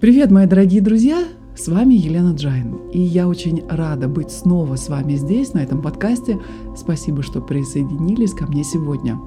[0.00, 1.24] Привет, мои дорогие друзья!
[1.56, 5.82] С вами Елена Джайн, и я очень рада быть снова с вами здесь, на этом
[5.82, 6.38] подкасте.
[6.76, 9.18] Спасибо, что присоединились ко мне сегодня.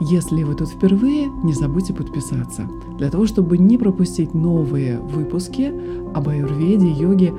[0.00, 5.72] Если вы тут впервые, не забудьте подписаться, для того, чтобы не пропустить новые выпуски
[6.14, 7.34] об аюрведе, йоге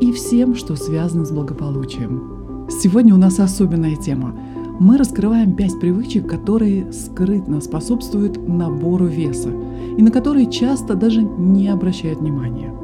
[0.00, 2.66] и всем, что связано с благополучием.
[2.70, 4.34] Сегодня у нас особенная тема.
[4.80, 9.50] Мы раскрываем пять привычек, которые скрытно способствуют набору веса
[9.96, 12.74] и на которые часто даже не обращают внимания.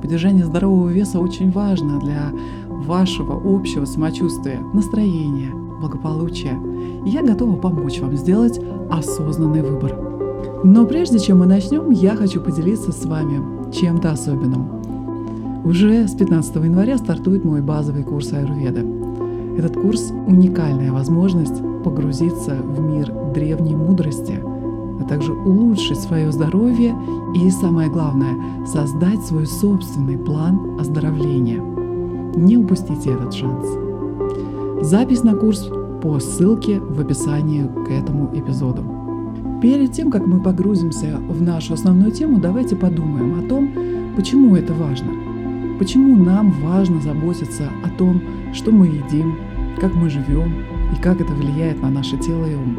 [0.00, 2.30] Поддержание здорового веса очень важно для
[2.68, 6.56] вашего общего самочувствия, настроения, благополучия.
[7.04, 9.98] Я готова помочь вам сделать осознанный выбор.
[10.62, 15.64] Но прежде чем мы начнем, я хочу поделиться с вами чем-то особенным.
[15.64, 18.95] Уже с 15 января стартует мой базовый курс аюрведа.
[19.56, 24.38] Этот курс– уникальная возможность погрузиться в мир древней мудрости,
[25.00, 26.94] а также улучшить свое здоровье
[27.34, 28.34] и, самое главное,
[28.66, 31.62] создать свой собственный план оздоровления.
[32.36, 33.66] Не упустите этот шанс.
[34.82, 35.70] Запись на курс
[36.02, 38.82] по ссылке в описании к этому эпизоду.
[39.62, 43.72] Перед тем, как мы погрузимся в нашу основную тему, давайте подумаем о том,
[44.16, 45.12] почему это важно–
[45.78, 48.22] Почему нам важно заботиться о том,
[48.54, 49.36] что мы едим,
[49.78, 50.64] как мы живем
[50.96, 52.78] и как это влияет на наше тело и ум?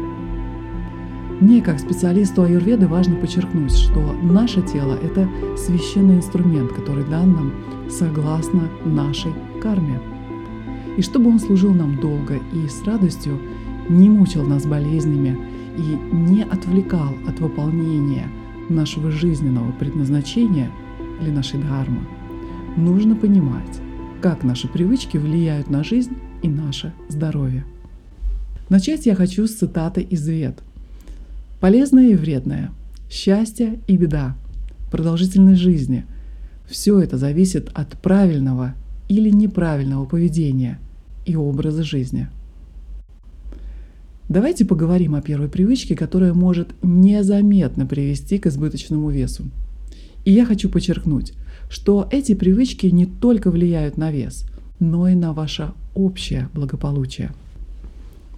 [1.40, 7.52] Мне, как специалисту аюрведы, важно подчеркнуть, что наше тело– это священный инструмент, который дан нам
[7.88, 10.00] согласно нашей карме.
[10.96, 13.38] И чтобы он служил нам долго и с радостью,
[13.88, 15.38] не мучил нас болезнями
[15.76, 18.26] и не отвлекал от выполнения
[18.68, 20.72] нашего жизненного предназначения
[21.20, 22.00] или нашей дхармы–
[22.78, 23.80] нужно понимать,
[24.22, 26.12] как наши привычки влияют на жизнь
[26.42, 27.64] и наше здоровье.
[28.68, 30.62] Начать я хочу с цитаты из Вед.
[31.60, 32.70] Полезное и вредное,
[33.10, 34.36] счастье и беда,
[34.90, 36.06] продолжительность жизни–
[36.68, 38.74] все это зависит от правильного
[39.08, 40.78] или неправильного поведения
[41.24, 42.28] и образа жизни.
[44.28, 49.44] Давайте поговорим о первой привычке, которая может незаметно привести к избыточному весу.
[50.26, 51.32] И я хочу подчеркнуть–
[51.68, 54.46] что эти привычки не только влияют на вес,
[54.78, 57.32] но и на ваше общее благополучие.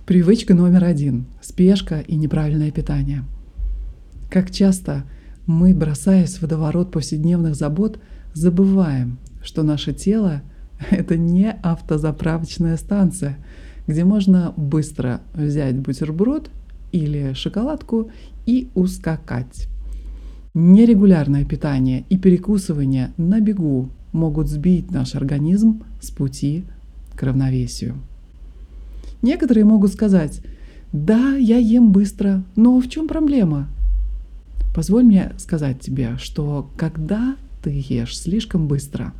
[0.06, 3.24] Привычка номер один– спешка и неправильное питание.
[4.28, 5.04] Как часто
[5.46, 7.98] мы, бросаясь в водоворот повседневных забот,
[8.32, 10.42] забываем, что наше тело–
[10.90, 13.38] это не автозаправочная станция,
[13.86, 16.50] где можно быстро взять бутерброд
[16.92, 18.10] или шоколадку
[18.46, 19.68] и ускакать.
[20.52, 26.64] Нерегулярное питание и перекусывание на бегу могут сбить наш организм с пути
[27.14, 27.94] к равновесию.
[29.22, 30.40] Некоторые могут сказать,
[30.92, 33.68] да, я ем быстро, но в чем проблема?
[34.74, 39.12] Позволь мне сказать тебе, что когда ты ешь слишком быстро,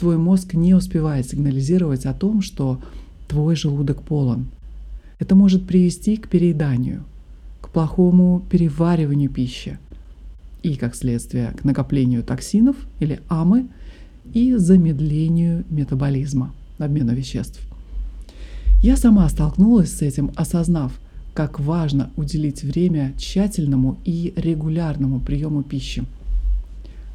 [0.00, 2.80] твой мозг не успевает сигнализировать о том, что
[3.28, 4.48] твой желудок полон.
[5.20, 7.04] Это может привести к перееданию,
[7.60, 9.78] к плохому перевариванию пищи–
[10.62, 13.66] и, как следствие, к накоплению токсинов или амы
[14.32, 17.60] и замедлению метаболизма, обмена веществ.
[18.82, 20.92] Я сама столкнулась с этим, осознав,
[21.34, 26.04] как важно уделить время тщательному и регулярному приему пищи.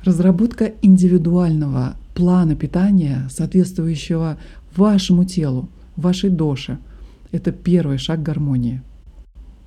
[0.03, 4.37] Разработка индивидуального плана питания, соответствующего
[4.75, 6.77] вашему телу, вашей доше,
[7.31, 8.81] это первый шаг гармонии.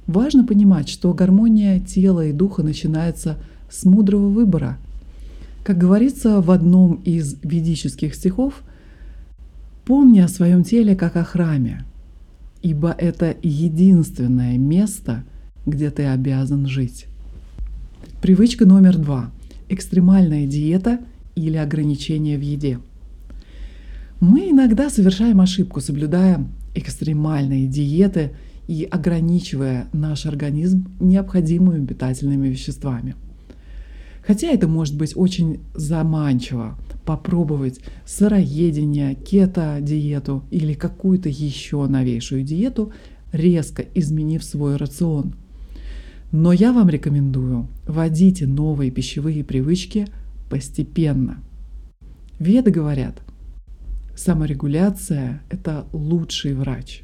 [0.07, 3.39] Важно понимать, что гармония тела и духа начинается
[3.71, 4.79] с мудрого выбора.
[5.63, 8.63] Как говорится в одном из ведических стихов,
[9.85, 11.85] «Помни о своем теле как о храме,
[12.63, 15.25] ибо это единственное место,
[15.67, 17.07] где ты обязан жить».
[18.23, 19.31] Привычка номер два–
[19.69, 21.01] экстремальная диета
[21.35, 22.79] или ограничение в еде.
[24.21, 28.33] Мы иногда совершаем ошибку, соблюдая экстремальные диеты
[28.69, 33.15] и ограничивая наш организм необходимыми питательными веществами–
[34.27, 42.93] Хотя это может быть очень заманчиво попробовать сыроедение, кето-диету или какую-то еще новейшую диету,
[43.33, 45.35] резко изменив свой рацион.
[46.33, 50.07] Но я вам рекомендую, вводите новые пищевые привычки
[50.49, 51.39] постепенно.
[52.39, 53.23] Веды говорят,
[54.17, 57.03] саморегуляция– это лучший врач.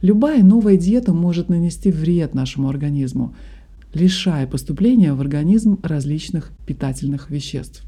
[0.00, 3.34] Любая новая диета может нанести вред нашему организму,
[3.94, 7.84] лишая поступления в организм различных питательных веществ.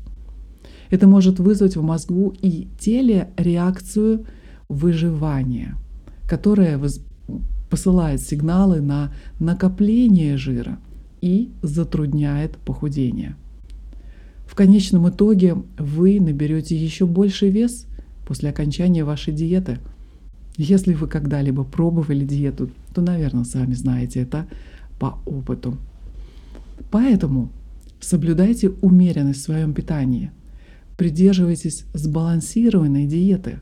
[0.91, 4.25] Это может вызвать в мозгу и теле реакцию
[4.69, 5.77] выживания,
[6.29, 6.81] которая
[7.69, 10.79] посылает сигналы на накопление жира
[11.21, 13.37] и затрудняет похудение.
[14.57, 17.87] конечном итоге вы наберете еще больший вес
[18.27, 19.79] после окончания вашей диеты.
[20.57, 24.49] Если вы когда-либо пробовали диету, то, наверное, сами знаете это
[24.99, 25.77] по опыту.
[26.91, 27.51] Поэтому
[28.01, 30.31] соблюдайте умеренность в своем питании,
[30.97, 33.61] придерживайтесь сбалансированной диеты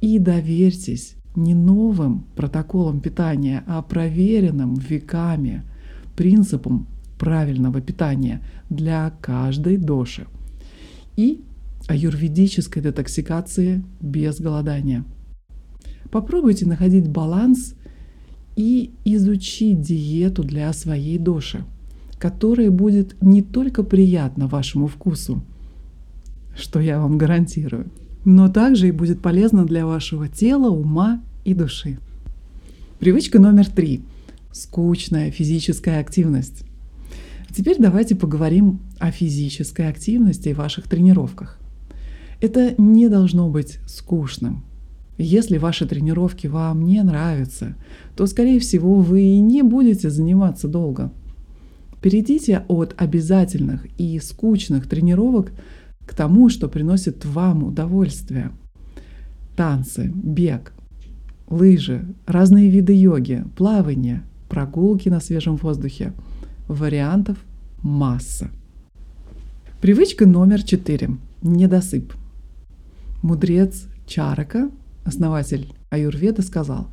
[0.00, 5.64] и доверьтесь не новым протоколам питания, а проверенным веками
[6.16, 6.86] принципам
[7.18, 10.26] правильного питания для каждой доши
[11.16, 11.42] и
[11.88, 15.04] аюрведической детоксикации без голодания.
[16.10, 17.74] Попробуйте находить баланс
[18.56, 21.64] и изучить диету для своей доши,
[22.18, 25.42] которая будет не только приятна вашему вкусу,
[26.56, 27.90] что я вам гарантирую,
[28.24, 31.98] но также и будет полезна для вашего тела, ума и души.
[32.98, 34.02] Привычка номер три–
[34.52, 36.64] скучная физическая активность.
[37.54, 41.58] Теперь давайте поговорим о физической активности и ваших тренировках.
[42.40, 44.64] Это не должно быть скучным.
[45.18, 47.76] Если ваши тренировки вам не нравятся,
[48.16, 51.12] то, скорее всего, вы и не будете заниматься долго.
[52.04, 55.52] Перейдите от обязательных и скучных тренировок
[56.04, 58.50] к тому, что приносит вам удовольствие.
[59.56, 60.74] Танцы, бег,
[61.48, 66.12] лыжи, разные виды йоги, плавание, прогулки на свежем воздухе–
[66.68, 67.38] Вариантов
[67.80, 68.50] масса.
[69.80, 71.08] Привычка номер четыре.
[71.40, 72.12] Недосып.
[73.22, 74.68] Мудрец Чарака,
[75.06, 76.88] основатель Аюрведа, сказал,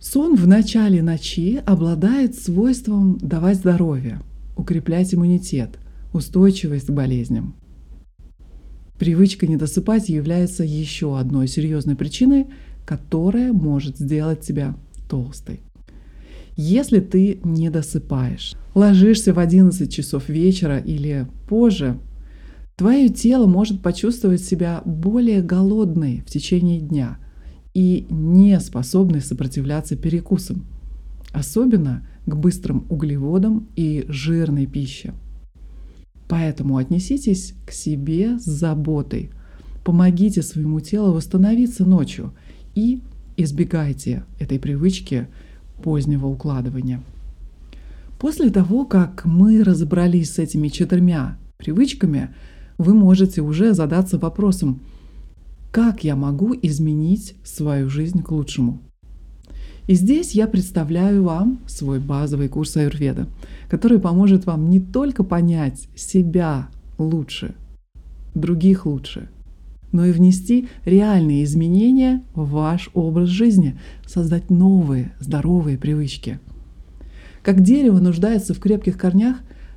[0.00, 4.20] сон в начале ночи обладает свойством давать здоровье,
[4.56, 5.78] укреплять иммунитет,
[6.12, 7.54] устойчивость к болезням.
[8.98, 12.46] Привычка недосыпать является еще одной серьезной причиной,
[12.86, 14.76] которая может сделать тебя
[15.08, 15.60] толстой.
[16.56, 21.98] Если ты не досыпаешь, ложишься в 11 часов вечера или позже,
[22.76, 27.18] твое тело может почувствовать себя более голодной в течение дня
[27.76, 30.64] и не способной сопротивляться перекусам,
[31.32, 35.12] особенно к быстрым углеводам и жирной пище.
[36.26, 39.28] Поэтому отнеситесь к себе с заботой,
[39.84, 42.32] помогите своему телу восстановиться ночью
[42.74, 43.02] и
[43.36, 45.28] избегайте этой привычки–
[45.82, 47.02] позднего укладывания.
[48.18, 52.34] После того, как мы разобрались с этими четырьмя привычками,
[52.78, 54.80] вы можете уже задаться вопросом,
[55.76, 58.80] как я могу изменить свою жизнь к лучшему.
[59.86, 63.26] И здесь я представляю вам свой базовый курс аюрведа,
[63.68, 67.54] который поможет вам не только понять себя лучше,
[68.34, 69.28] других лучше–
[69.92, 76.40] но и внести реальные изменения в ваш образ жизни, создать новые здоровые привычки.
[77.42, 79.36] Как дерево нуждается в крепких корнях,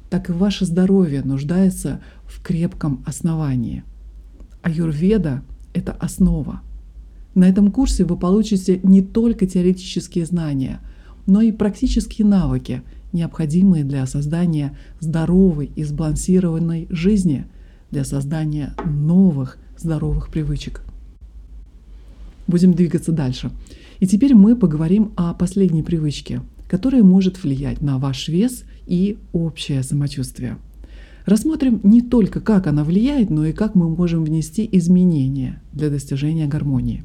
[0.10, 3.84] так и ваше здоровье нуждается в крепком основании.
[4.62, 5.44] Аюрведа–
[5.74, 6.62] это основа.
[7.36, 10.80] На этом курсе вы получите не только теоретические знания,
[11.25, 12.81] но и практические навыки,
[13.13, 17.45] необходимые для создания здоровой и сбалансированной жизни,
[17.92, 20.81] для создания новых здоровых привычек.
[22.48, 23.51] Будем двигаться дальше.
[24.00, 29.83] И теперь мы поговорим о последней привычке, которая может влиять на ваш вес и общее
[29.83, 30.57] самочувствие.
[31.30, 36.48] Рассмотрим не только, как она влияет, но и как мы можем внести изменения для достижения
[36.48, 37.04] гармонии.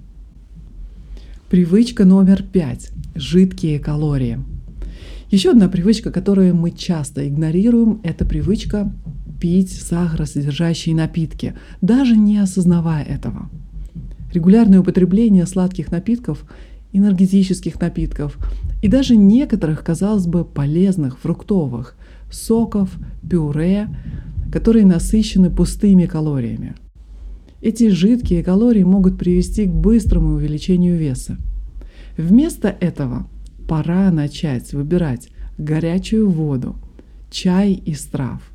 [1.50, 4.38] Привычка номер пять– жидкие калории.
[5.30, 8.90] Еще одна привычка, которую мы часто игнорируем, это привычка
[9.42, 11.52] пить сахаросодержащие напитки,
[11.82, 13.50] даже не осознавая этого.
[14.32, 16.46] Регулярное употребление сладких напитков,
[16.94, 18.38] энергетических напитков
[18.80, 21.94] и даже некоторых, казалось бы, полезных фруктовых
[22.30, 22.90] соков,
[23.28, 23.88] пюре,
[24.52, 26.74] которые насыщены пустыми калориями.
[27.60, 31.38] Эти жидкие калории могут привести к быстрому увеличению веса.
[32.16, 33.26] Вместо этого
[33.68, 36.76] пора начать выбирать горячую воду,
[37.30, 38.42] чай из трав–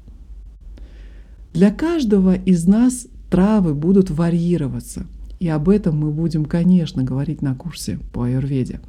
[1.53, 5.07] для каждого из нас травы будут варьироваться.
[5.39, 8.81] И об этом мы будем, конечно, говорить на курсе по аюрведе.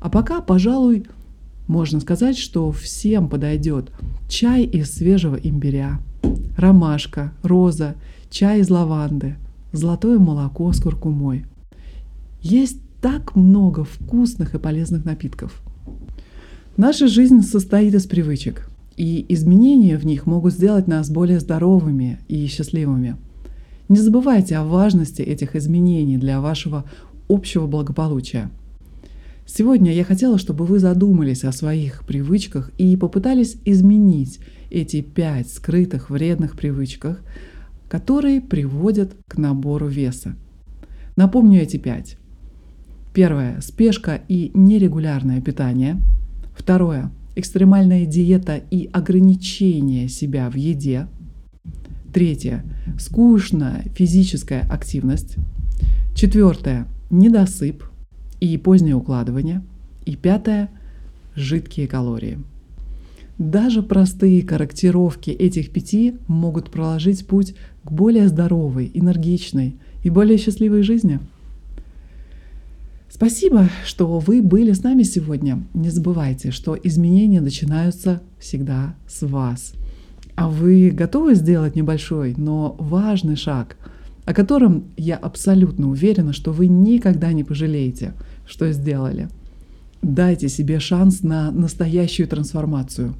[0.00, 1.06] А пока, пожалуй,
[1.68, 3.92] можно сказать, что всем подойдет
[4.28, 6.00] чай из свежего имбиря,
[6.56, 7.94] ромашка, роза,
[8.30, 9.36] чай из лаванды,
[9.72, 11.44] золотое молоко с куркумой.
[12.40, 15.62] Есть так много вкусных и полезных напитков.
[16.76, 22.46] Наша жизнь состоит из привычек и изменения в них могут сделать нас более здоровыми и
[22.46, 23.16] счастливыми.
[23.88, 26.84] Не забывайте о важности этих изменений для вашего
[27.28, 28.50] общего благополучия.
[29.58, 34.38] Сегодня я хотела, чтобы вы задумались о своих привычках и попытались изменить
[34.70, 37.20] эти пять скрытых вредных привычках,
[37.88, 40.36] которые приводят к набору веса.
[41.16, 42.18] Напомню эти пять.
[43.12, 45.96] Первое– спешка и нерегулярное питание.
[46.56, 51.08] Второе– экстремальная диета и ограничение себя в еде.
[52.14, 52.64] Третье–
[53.00, 55.34] скучная физическая активность.
[56.14, 57.82] Четвертое– недосып
[58.40, 59.62] и позднее укладывание.
[60.04, 60.70] И пятое–
[61.34, 62.38] жидкие калории.
[63.38, 67.54] Даже простые корректировки этих пяти могут проложить путь
[67.84, 71.20] к более здоровой, энергичной и более счастливой жизни–
[73.10, 75.64] Спасибо, что вы были с нами сегодня.
[75.74, 79.72] Не забывайте, что изменения начинаются всегда с вас.
[80.36, 83.76] А вы готовы сделать небольшой, но важный шаг,
[84.28, 88.12] о котором я абсолютно уверена, что вы никогда не пожалеете,
[88.46, 89.30] что сделали.
[90.02, 93.14] Дайте себе шанс на настоящую трансформацию.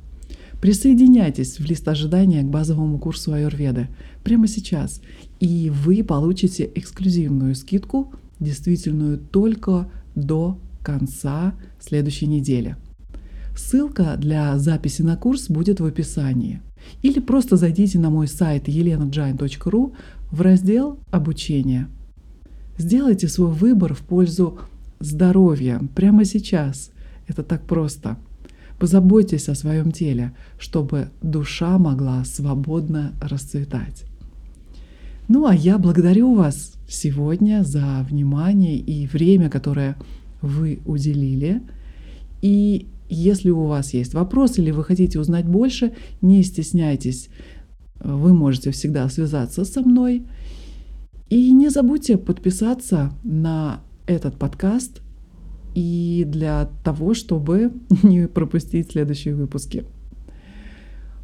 [0.60, 3.88] Присоединяйтесь в лист ожидания к базовому курсу Аюрведы
[4.22, 5.00] прямо сейчас,
[5.40, 12.76] и вы получите эксклюзивную скидку действительную только до конца следующей недели.
[13.56, 16.60] Ссылка для записи на курс будет в описании.
[17.02, 19.94] Или просто зайдите на мой сайт elenajain.ru
[20.30, 21.88] в раздел «Обучение».
[22.76, 24.58] Сделайте свой выбор в пользу
[25.00, 26.90] здоровья прямо сейчас.
[27.26, 28.16] Это так просто.
[28.78, 34.04] Позаботьтесь о своем теле, чтобы душа могла свободно расцветать.
[35.26, 39.96] Ну а я благодарю вас сегодня за внимание и время, которое
[40.40, 41.62] вы уделили.
[42.40, 45.92] И если у вас есть вопрос или вы хотите узнать больше,
[46.22, 47.28] не стесняйтесь,
[48.00, 50.26] вы можете всегда связаться со мной.
[51.28, 55.02] И не забудьте подписаться на этот подкаст
[55.74, 59.84] и для того, чтобы не пропустить следующие выпуски.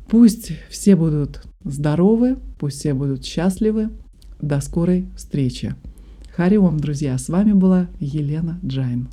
[0.09, 3.91] Пусть все будут здоровы, пусть все будут счастливы.
[4.41, 5.75] До скорой встречи.
[6.37, 9.09] Хари Ом, друзья, с вами была Елена Джайн.